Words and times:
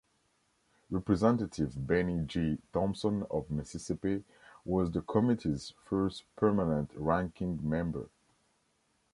Representative 0.89 1.75
Bennie 1.85 2.25
G. 2.25 2.57
Thompson 2.73 3.23
of 3.29 3.51
Mississippi 3.51 4.23
was 4.65 4.89
the 4.89 5.01
Committee' 5.03 5.75
first 5.85 6.23
permanent 6.35 6.89
Ranking 6.95 7.59
Member. 7.61 8.09